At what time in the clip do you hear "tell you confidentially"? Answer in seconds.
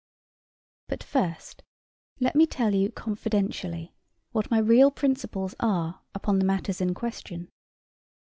2.47-3.93